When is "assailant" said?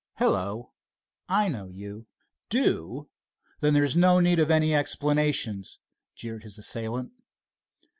6.57-7.11